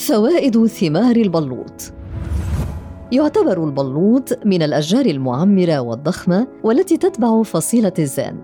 [0.00, 1.92] فوائد ثمار البلوط.
[3.12, 8.36] يعتبر البلوط من الأشجار المعمرة والضخمة والتي تتبع فصيلة الزان.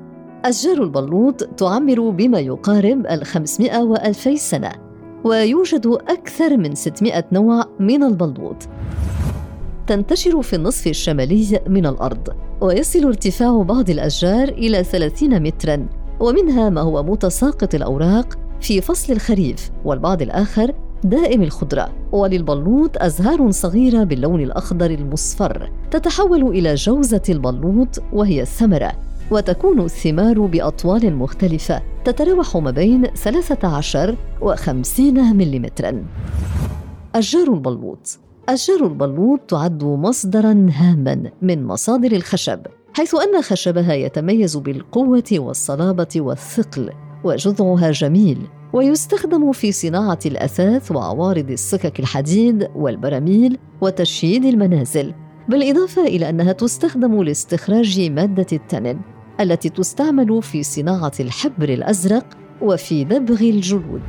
[0.45, 4.73] أشجار البلوط تعمر بما يقارب الخمسمائة وألفي سنة
[5.25, 8.57] ويوجد أكثر من 600 نوع من البلوط.
[9.87, 12.29] تنتشر في النصف الشمالي من الأرض
[12.61, 15.89] ويصل ارتفاع بعض الأشجار إلى 30 متراً
[16.21, 20.73] ومنها ما هو متساقط الأوراق في فصل الخريف والبعض الآخر
[21.05, 28.93] دائم الخضرة وللبلوط أزهار صغيرة باللون الأخضر المصفر تتحول إلى جوزة البلوط وهي الثمرة
[29.31, 35.67] وتكون الثمار بأطوال مختلفة تتراوح ما بين 13 و 50 ملم
[37.15, 38.19] أشجار البلوط.
[38.49, 42.61] أشجار البلوط تعد مصدرا هاما من مصادر الخشب
[42.95, 46.91] حيث أن خشبها يتميز بالقوة والصلابة والثقل
[47.25, 48.39] وجذعها جميل.
[48.73, 55.15] ويستخدم في صناعة الأثاث وعوارض السكك الحديد والبراميل وتشييد المنازل
[55.49, 59.01] بالإضافة إلى أنها تستخدم لاستخراج مادة التنن
[59.41, 62.25] التي تستعمل في صناعة الحبر الأزرق
[62.63, 64.03] وفي دبغ الجلود.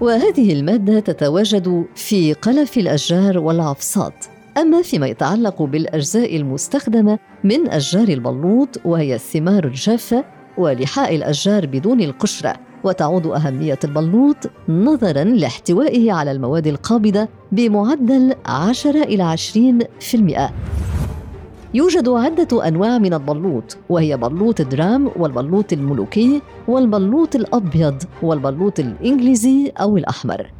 [0.00, 4.24] وهذه المادة تتواجد في قلف الأشجار والعفصات.
[4.58, 10.24] أما فيما يتعلق بالأجزاء المستخدمة من أشجار البلوط وهي الثمار الجافة
[10.58, 14.36] ولحاء الأشجار بدون القشرة وتعود أهمية البلوط
[14.68, 20.52] نظراً لاحتوائه على المواد القابضة بمعدل 10 إلى 20%.
[21.74, 29.96] يوجد عدة أنواع من البلوط وهي بلوط درام والبلوط الملوكي والبلوط الأبيض والبلوط الإنجليزي أو
[29.96, 30.50] الأحمر.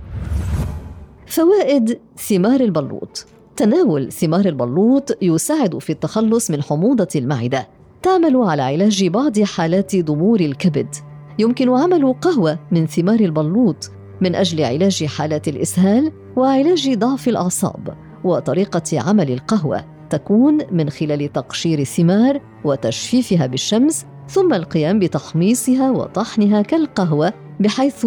[1.26, 7.68] فوائد ثمار البلوط تناول ثمار البلوط يساعد في التخلص من حموضة المعدة
[8.02, 10.94] تعمل على علاج بعض حالات ضمور الكبد
[11.38, 13.90] يمكن عمل قهوة من ثمار البلوط
[14.20, 21.78] من أجل علاج حالات الإسهال وعلاج ضعف الأعصاب وطريقة عمل القهوة تكون من خلال تقشير
[21.78, 28.06] الثمار وتجفيفها بالشمس ثم القيام بتحميصها وطحنها كالقهوة بحيث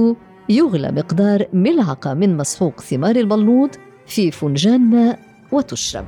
[0.50, 5.20] يغلى مقدار ملعقة من مسحوق ثمار البلوط في فنجان ماء
[5.52, 6.06] وتشرب.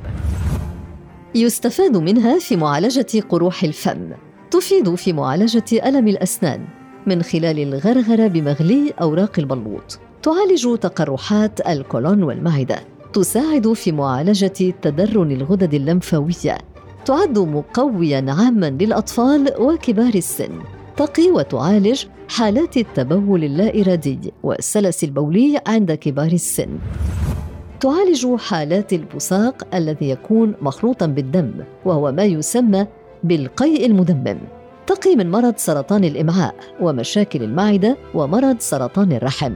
[1.35, 4.09] يستفاد منها في معالجة قروح الفم.
[4.51, 6.78] تفيد في معالجة ألم الأسنان.
[7.09, 12.79] من خلال الغرغرة بمغلي أوراق البلوط تعالج تقرحات الكولون والمعدة.
[13.13, 16.57] تساعد في معالجة تدرن الغدد اللمفاوية.
[17.05, 20.49] تعد مقويا عاما للأطفال وكبار السن.
[20.97, 26.69] تقي وتعالج حالات التبول اللا إرادي والسلس البولي عند كبار السن.
[27.79, 31.51] تعالج حالات البصاق الذي يكون مخلوطا بالدم
[31.85, 32.87] وهو ما يسمى
[33.23, 34.37] بالقيء المدمم.
[34.89, 39.53] تقي من مرض سرطان الامعاء ومشاكل المعدة ومرض سرطان الرحم.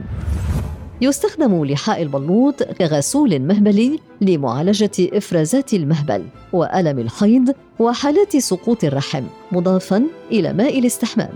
[1.00, 10.52] يستخدم لحاء البلوط كغسول مهبلي لمعالجة إفرازات المهبل وألم الحيض وحالات سقوط الرحم مضافا إلى
[10.52, 11.32] ماء الاستحمام.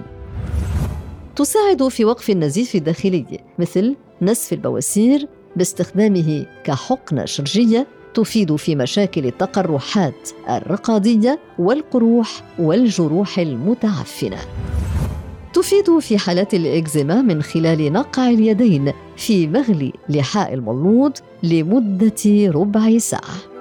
[1.36, 7.86] تساعد في وقف النزيف الداخلي مثل نسف البواسير باستخدامه كحقنة شرجية
[8.18, 14.38] تفيد في مشاكل التقرحات الرقادية والقروح والجروح المتعفنة.
[15.54, 23.57] تفيد في حالات الإكزيما من خلال نقع اليدين في مغلي لحاء الملوط لمدة ربع ساعة.